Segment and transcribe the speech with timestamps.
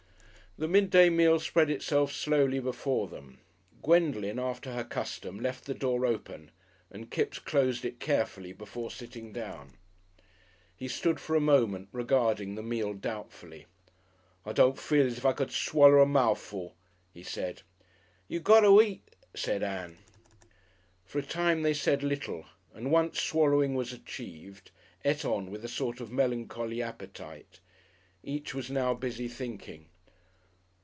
[0.57, 3.39] The midday meal spread itself slowly before them.
[3.81, 6.51] Gwendolen, after her custom, left the door open
[6.89, 9.77] and Kipps closed it carefully before sitting down.
[10.75, 13.65] He stood for a moment, regarding the meal doubtfully.
[14.45, 16.73] "I don't feel as if I could swaller a moufful,"
[17.13, 17.61] he said.
[18.27, 19.99] "You got to eat," said Ann....
[21.05, 24.71] For a time they said little, and once swallowing was achieved,
[25.05, 27.61] ate on with a sort of melancholy appetite.
[28.21, 29.87] Each was now busy thinking.